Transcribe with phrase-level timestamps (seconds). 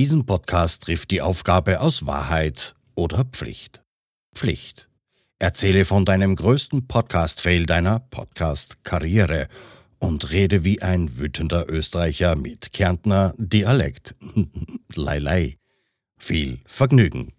[0.00, 3.82] Diesen Podcast trifft die Aufgabe aus Wahrheit oder Pflicht.
[4.34, 4.88] Pflicht.
[5.38, 9.48] Erzähle von deinem größten Podcast-Fail deiner Podcast-Karriere
[9.98, 14.16] und rede wie ein wütender Österreicher mit Kärntner Dialekt.
[14.94, 15.58] lei lei.
[16.16, 17.34] Viel Vergnügen.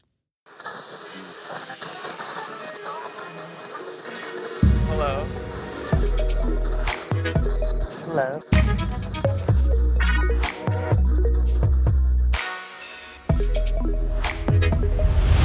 [4.88, 5.26] Hello.
[8.06, 8.61] Hello.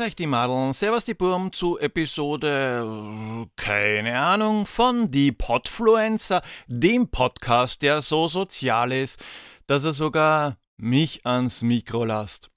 [0.00, 7.10] Grüß euch die Madeln, servus die Burm zu Episode, keine Ahnung, von Die Podfluencer, dem
[7.10, 9.22] Podcast, der so sozial ist,
[9.66, 12.50] dass er sogar mich ans Mikro lasst.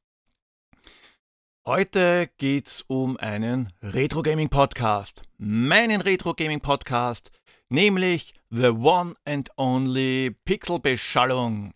[1.67, 7.29] Heute geht's um einen Retro Gaming Podcast, meinen Retro Gaming Podcast,
[7.67, 11.73] nämlich The One and Only Pixel Beschallung.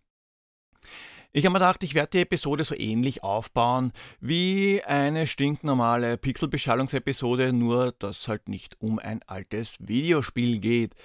[1.33, 7.53] Ich habe mir gedacht, ich werde die Episode so ähnlich aufbauen wie eine stinknormale Pixelbeschallungsepisode,
[7.53, 10.95] nur dass halt nicht um ein altes Videospiel geht.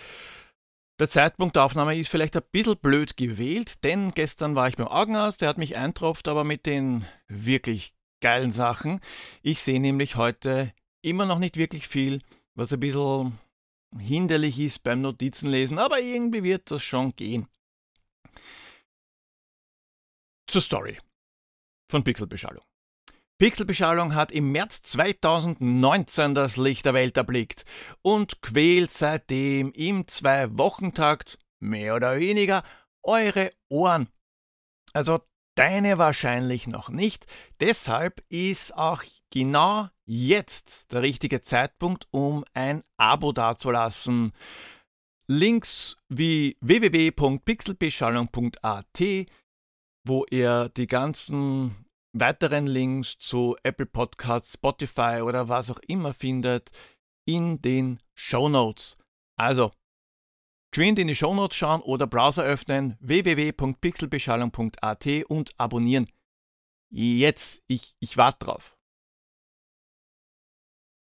[1.01, 4.89] Der Zeitpunkt der Aufnahme ist vielleicht ein bisschen blöd gewählt, denn gestern war ich beim
[4.89, 9.01] Augenarzt, der hat mich eintropft, aber mit den wirklich geilen Sachen.
[9.43, 12.23] Ich sehe nämlich heute immer noch nicht wirklich viel,
[12.55, 13.39] was ein bisschen
[13.99, 17.49] hinderlich ist beim Notizenlesen, aber irgendwie wird das schon gehen.
[20.53, 20.99] Zur Story
[21.91, 22.63] von Pixelbeschallung.
[23.39, 27.65] Pixelbeschallung hat im März 2019 das Licht der Welt erblickt
[28.03, 32.65] und quält seitdem im Zwei-Wochentakt, mehr oder weniger,
[33.03, 34.11] eure Ohren.
[34.93, 35.23] Also
[35.55, 37.25] deine wahrscheinlich noch nicht.
[37.59, 44.35] Deshalb ist auch genau jetzt der richtige Zeitpunkt, um ein Abo dazulassen.
[45.27, 49.01] Links wie www.pixelbeschallung.at
[50.05, 56.71] wo ihr die ganzen weiteren Links zu Apple Podcasts, Spotify oder was auch immer findet
[57.27, 58.99] in den Show Notes.
[59.39, 59.71] Also,
[60.73, 66.11] geschwind in die Show Notes schauen oder Browser öffnen www.pixelbeschallung.at und abonnieren.
[66.93, 68.77] Jetzt, ich, ich warte drauf.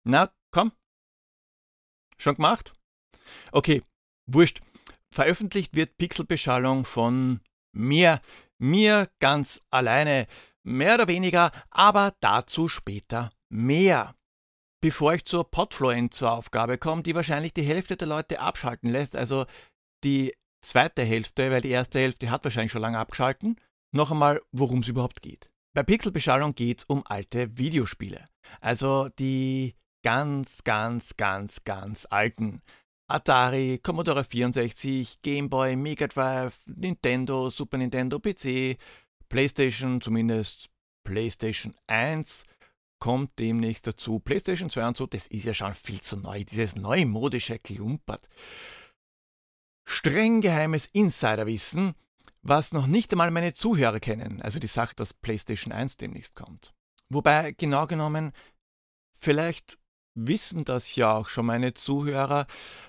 [0.07, 0.71] Na, komm.
[2.17, 2.73] Schon gemacht?
[3.51, 3.83] Okay,
[4.25, 4.61] wurscht.
[5.13, 7.41] Veröffentlicht wird Pixelbeschallung von
[7.73, 8.21] mir,
[8.59, 10.27] mir ganz alleine,
[10.63, 14.15] mehr oder weniger, aber dazu später mehr.
[14.81, 19.45] Bevor ich zur Podfluencer-Aufgabe komme, die wahrscheinlich die Hälfte der Leute abschalten lässt, also
[20.03, 23.59] die zweite Hälfte, weil die erste Hälfte hat wahrscheinlich schon lange abgeschalten,
[23.93, 25.49] noch einmal, worum es überhaupt geht.
[25.73, 28.25] Bei Pixelbeschallung geht es um alte Videospiele.
[28.61, 32.61] Also die ganz, ganz, ganz, ganz alten.
[33.07, 38.77] Atari, Commodore 64, Game Boy, Mega Drive, Nintendo, Super Nintendo, PC,
[39.29, 40.69] PlayStation, zumindest
[41.03, 42.45] PlayStation 1
[42.99, 44.19] kommt demnächst dazu.
[44.19, 48.27] PlayStation 2 und so, das ist ja schon viel zu neu, dieses neumodische Klumpert.
[49.87, 51.93] Streng geheimes Insiderwissen,
[52.41, 56.73] was noch nicht einmal meine Zuhörer kennen, also die Sache, dass PlayStation 1 demnächst kommt.
[57.09, 58.31] Wobei, genau genommen,
[59.19, 59.77] vielleicht
[60.15, 62.47] wissen das ja auch schon meine Zuhörer,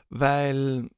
[0.09, 0.89] weil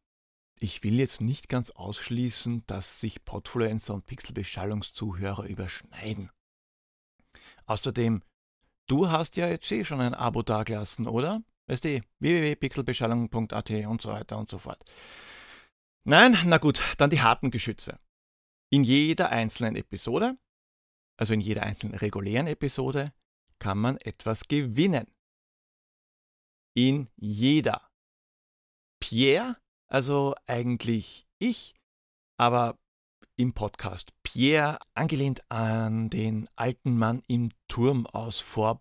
[0.61, 6.31] ich will jetzt nicht ganz ausschließen, dass sich Podfluencer und Pixelbeschallungszuhörer überschneiden.
[7.67, 8.23] Außerdem,
[8.87, 11.43] du hast ja jetzt eh schon ein Abo dagelassen, oder?
[11.67, 14.85] Weißt du, www.pixelbeschallung.at und so weiter und so fort.
[16.05, 17.99] Nein, na gut, dann die harten Geschütze.
[18.71, 20.39] In jeder einzelnen Episode,
[21.17, 23.13] also in jeder einzelnen regulären Episode,
[23.59, 25.07] kann man etwas gewinnen
[26.79, 27.91] in jeder.
[29.01, 29.57] Pierre,
[29.89, 31.75] also eigentlich ich,
[32.39, 32.79] aber
[33.37, 38.81] im Podcast Pierre, angelehnt an den alten Mann im Turm aus Fort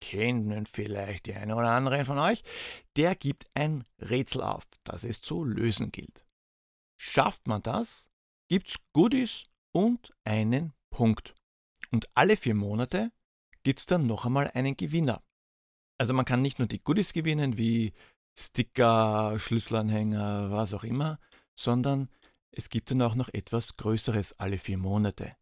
[0.00, 2.42] kennen vielleicht die eine oder andere von euch,
[2.96, 6.24] der gibt ein Rätsel auf, das es zu lösen gilt.
[7.00, 8.08] Schafft man das,
[8.48, 11.34] gibt's Goodies und einen Punkt.
[11.92, 13.12] Und alle vier Monate
[13.62, 15.22] gibt's dann noch einmal einen Gewinner.
[16.00, 17.92] Also man kann nicht nur die Goodies gewinnen, wie
[18.34, 21.20] Sticker, Schlüsselanhänger, was auch immer,
[21.56, 22.08] sondern
[22.52, 25.36] es gibt dann auch noch etwas Größeres alle vier Monate.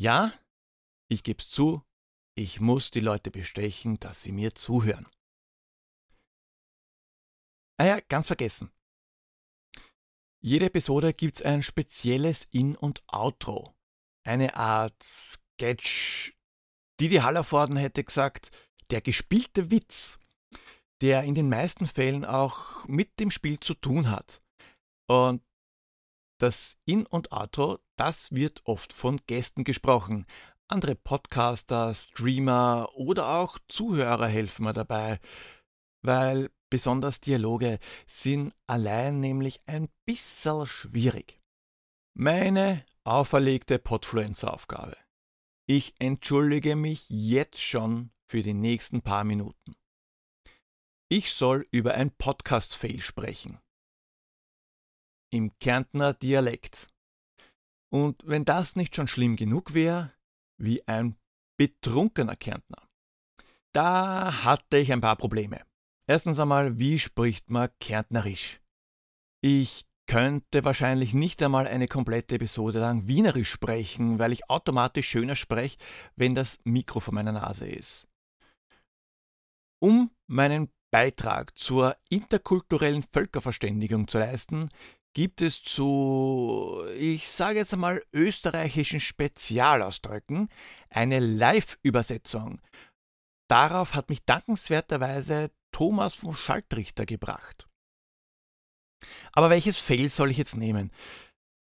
[0.00, 0.32] Ja,
[1.08, 1.82] ich gebe es zu,
[2.34, 5.06] ich muss die Leute bestechen, dass sie mir zuhören.
[7.76, 8.72] Ah ja, ganz vergessen.
[10.40, 13.76] Jede Episode gibt es ein spezielles In- und Outro.
[14.24, 16.34] Eine Art Sketch.
[16.98, 18.50] Didi Hallervorden hätte gesagt,
[18.90, 20.18] der gespielte Witz,
[21.00, 24.42] der in den meisten Fällen auch mit dem Spiel zu tun hat.
[25.08, 25.42] Und
[26.38, 30.26] das In- und Outro, das wird oft von Gästen gesprochen.
[30.68, 35.20] Andere Podcaster, Streamer oder auch Zuhörer helfen mir dabei,
[36.02, 41.40] weil besonders Dialoge sind allein nämlich ein bisschen schwierig.
[42.14, 44.96] Meine auferlegte Podfluencer-Aufgabe.
[45.68, 49.74] Ich entschuldige mich jetzt schon für die nächsten paar Minuten.
[51.08, 53.60] Ich soll über ein Podcast-Fail sprechen
[55.30, 56.88] im Kärntner Dialekt.
[57.92, 60.12] Und wenn das nicht schon schlimm genug wäre,
[60.58, 61.16] wie ein
[61.58, 62.82] betrunkener Kärntner.
[63.72, 65.62] Da hatte ich ein paar Probleme.
[66.06, 68.60] Erstens einmal, wie spricht man Kärntnerisch?
[69.42, 75.36] Ich könnte wahrscheinlich nicht einmal eine komplette Episode lang Wienerisch sprechen, weil ich automatisch schöner
[75.36, 75.78] spreche,
[76.14, 78.08] wenn das Mikro vor meiner Nase ist.
[79.80, 84.70] Um meinen Beitrag zur interkulturellen Völkerverständigung zu leisten,
[85.14, 90.48] gibt es zu, ich sage jetzt einmal, österreichischen Spezialausdrücken
[90.90, 92.60] eine Live-Übersetzung.
[93.48, 97.66] Darauf hat mich dankenswerterweise Thomas von Schaltrichter gebracht.
[99.32, 100.90] Aber welches Fail soll ich jetzt nehmen?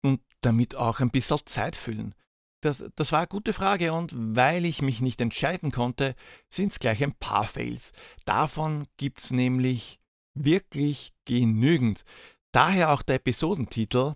[0.03, 2.15] Und damit auch ein bisschen Zeit füllen.
[2.61, 6.15] Das, das war eine gute Frage und weil ich mich nicht entscheiden konnte,
[6.49, 7.91] sind es gleich ein paar Fails.
[8.25, 9.99] Davon gibt es nämlich
[10.35, 12.05] wirklich genügend.
[12.51, 14.15] Daher auch der Episodentitel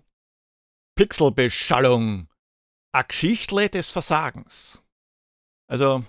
[0.96, 2.28] Pixelbeschallung.
[2.92, 4.82] A Geschichtle des Versagens.
[5.68, 6.04] Also,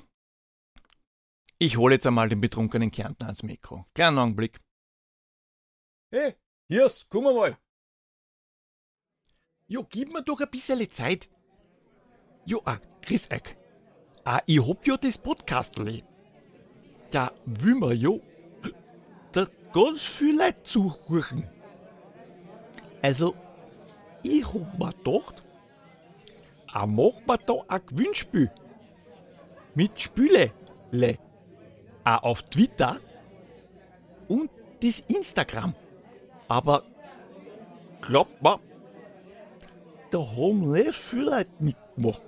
[1.59, 3.85] ich hole jetzt einmal den betrunkenen Kärntner ans Mikro.
[3.93, 4.61] Kleinen Augenblick.
[6.11, 6.35] Hey,
[6.69, 7.57] Hirs, komm mal.
[9.67, 11.27] Jo, gib mir doch ein bisschen Zeit.
[12.47, 13.57] Jo, ah, grüß euch.
[14.23, 16.05] Ah, ich hab ja das Podcastli.
[17.11, 18.21] Ja, will mir jo
[19.33, 21.43] da ganz viel Leute zuhören.
[23.01, 23.35] Also,
[24.23, 25.43] ich hab mir gedacht,
[26.73, 28.49] auch machen wir da ein Gewinnspiel.
[29.75, 30.53] Mit Spüle.
[32.05, 33.01] Auch auf Twitter
[34.29, 34.49] und
[34.81, 35.75] das Instagram.
[36.47, 36.85] Aber
[37.99, 38.57] glaubt mir,
[40.11, 42.26] da haben nicht viele Leute mitgemacht.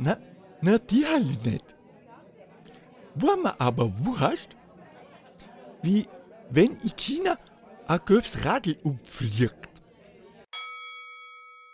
[0.00, 0.16] Na,
[0.62, 1.76] na, die halt nicht.
[3.14, 4.56] War mir aber wurscht,
[5.82, 6.08] wie
[6.48, 7.38] wenn in China
[7.86, 9.68] ein gelbes Radl umfliegt.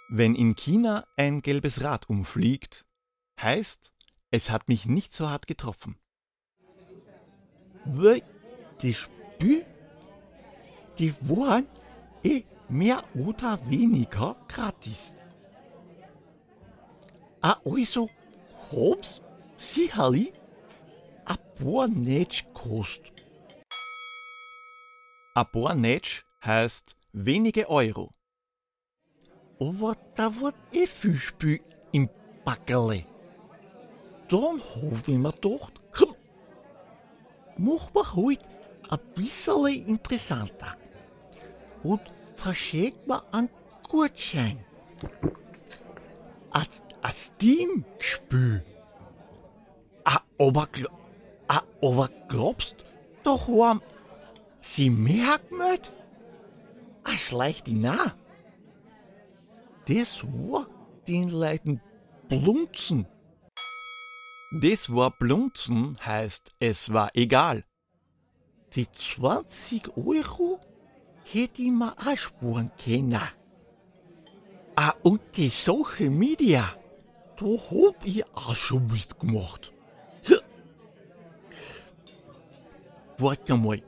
[0.08, 2.84] Wenn in China ein gelbes Rad umfliegt,
[3.40, 3.93] heißt,
[4.31, 5.96] es hat mich nicht so hart getroffen.
[7.84, 8.23] Weil
[8.82, 9.64] die Spiel,
[10.99, 11.67] die waren
[12.25, 15.14] eh mehr oder weniger gratis.
[17.40, 18.08] Ah, also
[18.73, 19.23] hab's
[19.57, 20.33] sicherlich
[21.25, 23.13] ein paar Netsch gekostet.
[25.35, 28.11] Ein paar Netsch heißt wenige Euro.
[29.59, 31.61] Aber da wird eh viel Spiel
[31.93, 32.09] im
[32.45, 33.05] Backerle.
[34.29, 36.15] Dann hab ich mir gedacht, hm,
[37.57, 38.41] mach wir halt
[38.89, 40.77] ein bisschen interessanter.
[41.83, 42.02] Und
[42.37, 43.49] verschenkt mir einen
[43.88, 44.64] Gutschein.
[47.07, 48.65] Ein, ein Steam-Spiel.
[50.05, 50.69] Ah, aber,
[51.49, 52.85] ah, aber glaubst
[53.23, 53.81] da haben
[54.61, 55.93] sie mehr gemeldet?
[57.05, 58.17] Ah, schleicht ihn nach.
[59.87, 60.67] Das war
[61.07, 61.81] den Leuten
[62.29, 63.07] Blunzen.
[64.61, 67.65] Das war Blunzen heißt, es war egal.
[68.75, 70.61] Die 20 Euro
[71.25, 73.21] hätte ich mir auch sparen können.
[74.75, 76.77] Ah, und die Social Media,
[77.38, 79.73] da hab ich auch schon mitgemacht.
[83.19, 83.83] Warte mal.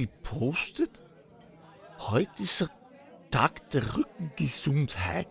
[0.00, 0.98] Ich postet?
[1.98, 2.70] Heute ist ein
[3.30, 5.28] Tag der Rückengesundheit.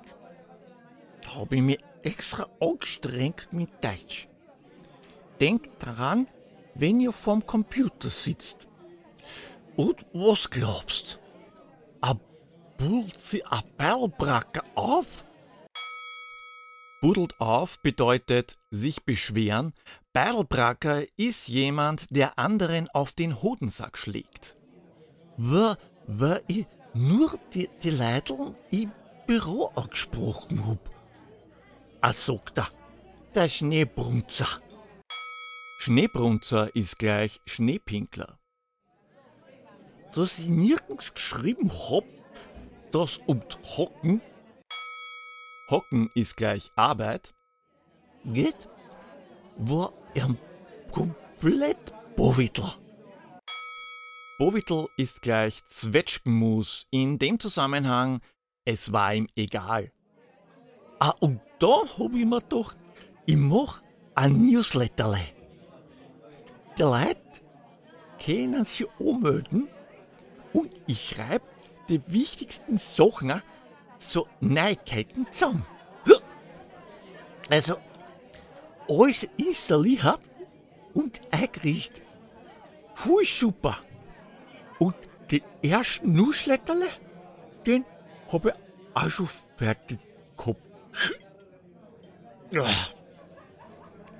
[1.24, 4.28] Da habe ich mich extra angestrengt mit Deutsch.
[5.40, 6.28] Denkt dran,
[6.76, 8.68] wenn ihr vorm Computer sitzt.
[9.76, 11.20] Und was glaubst?
[12.02, 12.16] A
[12.78, 15.24] buddelt sie a Bellbracker auf?
[17.02, 19.74] Buddelt auf bedeutet sich beschweren.
[20.12, 24.58] Beilbracker ist jemand, der anderen auf den Hodensack schlägt.
[25.38, 28.92] War, war ich nur die, die Leute im
[29.28, 30.90] Büro angesprochen hab.
[32.02, 32.68] Ah, sagt er,
[33.34, 34.48] der Schneebrunzer.
[35.82, 38.38] Schneebrunzer ist gleich Schneepinkler.
[40.14, 42.04] Dass ich nirgends geschrieben hab,
[42.92, 43.42] dass um
[43.78, 44.20] Hocken
[45.70, 47.34] Hocken ist gleich Arbeit.
[48.26, 48.58] geht,
[49.56, 50.36] war er
[50.92, 52.74] komplett Bovittel.
[54.38, 56.88] Bovitl ist gleich Zwetschgenmus.
[56.92, 58.20] In dem Zusammenhang,
[58.66, 59.94] es war ihm egal.
[61.00, 62.76] Ah, und dann hab ich mir gedacht,
[63.26, 63.82] ich mach
[64.14, 65.39] ein Newsletterle.
[66.80, 67.18] Die Leute
[68.24, 69.68] können sich anmelden
[70.54, 71.46] und ich schreibe
[71.90, 73.42] die wichtigsten Sachen,
[73.98, 75.66] so Neuigkeiten zusammen.
[77.50, 77.78] Also,
[78.88, 80.22] alles installiert
[80.94, 82.04] und eingerichtet.
[82.94, 83.78] Voll super.
[84.78, 84.96] Und
[85.32, 86.88] den ersten Newsletterle,
[87.66, 87.84] den
[88.32, 88.54] hab ich
[88.94, 90.00] auch schon fertig
[90.38, 90.64] gehabt.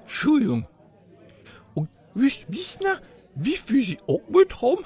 [0.02, 0.68] Entschuldigung.
[2.14, 3.00] Wisst ihr,
[3.36, 4.86] wie viel sie angemeldet haben?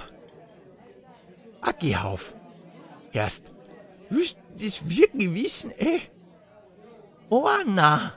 [1.62, 2.36] Ein Gehauf.
[3.12, 3.46] Erst,
[4.10, 6.02] wisst ihr das wirklich wissen, eh?
[7.30, 8.14] Oh, na.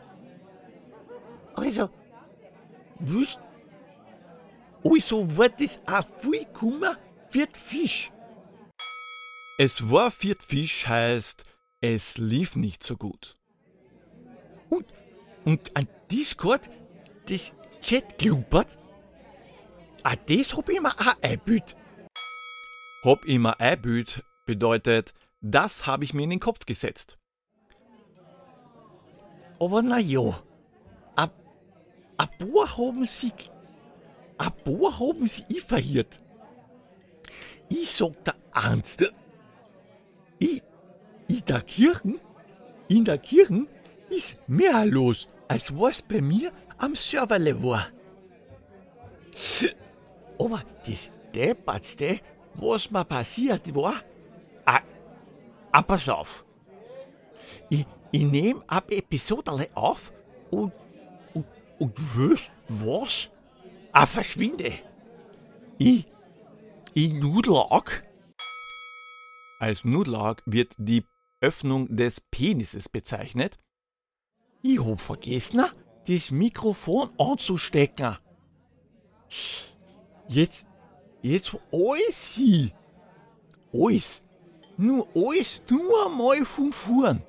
[1.54, 1.88] Also,
[2.98, 3.40] wisst
[4.84, 6.46] also war das auch viel
[7.30, 8.12] für die Fisch.
[9.58, 11.44] Es war viert Fisch heißt,
[11.80, 13.36] es lief nicht so gut.
[14.68, 14.86] Und,
[15.44, 16.68] und an Discord,
[17.28, 18.76] das Chat klumpert,
[20.06, 21.76] ah, das hab ich mir auch eingebildet.
[23.04, 27.18] Hab immer einbüht bedeutet, das habe ich mir in den Kopf gesetzt.
[29.58, 30.38] Aber na ja,
[31.16, 31.30] ein
[32.18, 33.32] ein paar haben sie,
[34.38, 36.20] ein paar haben sie ich verhört.
[37.68, 38.96] Ich sag der eins,
[40.38, 40.62] ich,
[41.28, 42.14] in der Kirche,
[42.88, 43.66] in der Kirche
[44.08, 47.88] ist mehr los, als was bei mir am Serverle war.
[50.38, 52.20] Aber das Deppertste,
[52.54, 53.94] was mir passiert war,
[54.64, 54.80] ah,
[55.72, 56.44] ah pass auf.
[57.68, 60.12] Ich, ich nehme ab Episode auf
[60.50, 60.72] und,
[61.34, 61.46] und,
[61.78, 63.30] und wisst was?
[63.92, 64.72] Ah, verschwinde.
[65.78, 66.06] Ich,
[66.94, 68.04] ich Nudelag.
[69.58, 71.04] Als Nudlag wird die
[71.40, 73.58] Öffnung des Penises bezeichnet.
[74.62, 75.64] Ich hab vergessen,
[76.06, 78.18] das Mikrofon anzustecken.
[80.28, 80.66] Jetzt,
[81.22, 82.72] jetzt alles hin.
[83.72, 84.22] Alles.
[84.76, 87.22] Nur alles, nur einmal von vorn.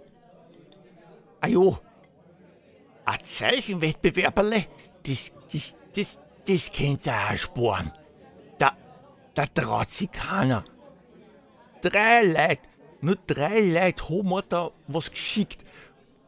[1.39, 1.77] Ah jo.
[3.05, 4.65] Ein Zeichenwettbewerberle,
[5.03, 7.93] das, das, das, das könnt ihr auch sparen.
[8.57, 8.75] Da,
[9.33, 10.65] da traut sich keiner.
[11.81, 12.61] Drei Leute,
[12.99, 15.63] nur drei Leute haben mir da was geschickt.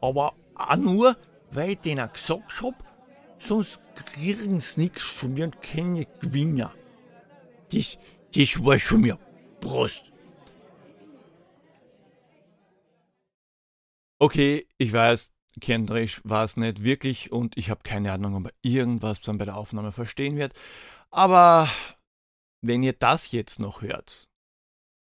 [0.00, 1.16] Aber auch nur,
[1.50, 2.74] weil ich denen gesagt hab,
[3.40, 6.72] sonst kriegen sie nichts von mir und keine Gewinner.
[7.72, 7.98] Das,
[8.32, 9.18] das war schon mir.
[9.60, 10.12] Prost.
[14.18, 18.52] Okay, ich weiß, Kendrisch war es nicht wirklich und ich habe keine Ahnung, ob er
[18.62, 20.52] irgendwas dann bei der Aufnahme verstehen wird.
[21.10, 21.68] Aber
[22.60, 24.28] wenn ihr das jetzt noch hört,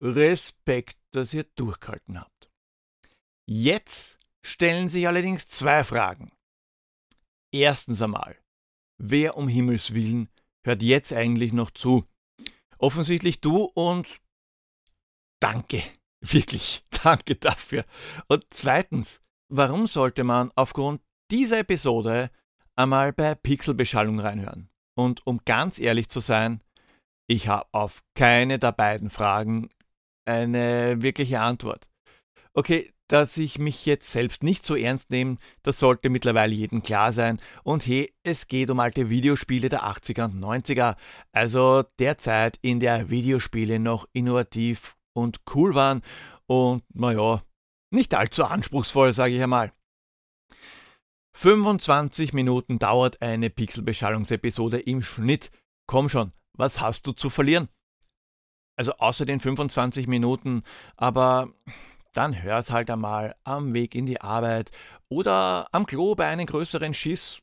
[0.00, 2.50] Respekt, dass ihr durchgehalten habt.
[3.46, 6.32] Jetzt stellen sich allerdings zwei Fragen.
[7.52, 8.36] Erstens einmal,
[8.98, 10.28] wer um Himmels willen
[10.64, 12.04] hört jetzt eigentlich noch zu?
[12.78, 14.20] Offensichtlich du und
[15.40, 15.82] danke,
[16.20, 17.84] wirklich, danke dafür.
[18.28, 22.30] Und zweitens, warum sollte man aufgrund dieser Episode
[22.76, 24.68] einmal bei Pixelbeschallung reinhören?
[24.94, 26.62] Und um ganz ehrlich zu sein,
[27.28, 29.70] ich habe auf keine der beiden Fragen
[30.26, 31.88] eine wirkliche Antwort.
[32.54, 37.12] Okay, dass ich mich jetzt selbst nicht so ernst nehme, das sollte mittlerweile jedem klar
[37.12, 37.42] sein.
[37.62, 40.96] Und hey, es geht um alte Videospiele der 80er und 90er,
[41.30, 46.00] also der Zeit, in der Videospiele noch innovativ und cool waren
[46.46, 47.42] und, naja,
[47.90, 49.74] nicht allzu anspruchsvoll, sage ich einmal.
[51.36, 55.50] 25 Minuten dauert eine Pixelbeschallungsepisode im Schnitt.
[55.86, 57.68] Komm schon, was hast du zu verlieren?
[58.78, 60.62] Also außer den 25 Minuten,
[60.96, 61.52] aber
[62.12, 64.70] dann hör's halt einmal am Weg in die Arbeit
[65.08, 67.42] oder am Klo bei einem größeren Schiss.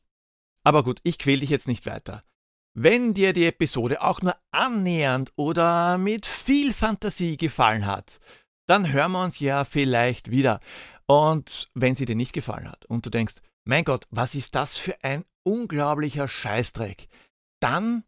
[0.64, 2.22] Aber gut, ich quäl dich jetzt nicht weiter.
[2.74, 8.20] Wenn dir die Episode auch nur annähernd oder mit viel Fantasie gefallen hat,
[8.66, 10.60] dann hören wir uns ja vielleicht wieder.
[11.06, 14.78] Und wenn sie dir nicht gefallen hat und du denkst, mein Gott, was ist das
[14.78, 17.08] für ein unglaublicher Scheißdreck,
[17.60, 18.04] dann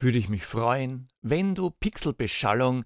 [0.00, 2.84] würde ich mich freuen, wenn du Pixelbeschallung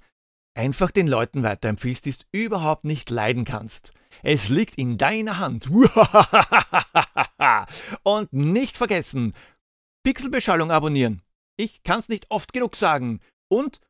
[0.58, 3.92] einfach den Leuten weiterempfiehlst, die es überhaupt nicht leiden kannst.
[4.22, 5.70] Es liegt in deiner Hand.
[8.02, 9.34] Und nicht vergessen,
[10.04, 11.22] Pixelbeschallung abonnieren.
[11.56, 13.20] Ich kann's nicht oft genug sagen.
[13.48, 13.80] Und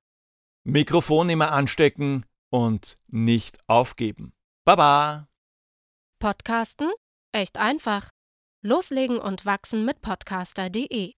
[0.64, 4.32] Mikrofon immer anstecken und nicht aufgeben.
[4.64, 5.28] Baba!
[6.20, 6.90] Podcasten?
[7.32, 8.10] Echt einfach.
[8.62, 11.17] Loslegen und wachsen mit podcaster.de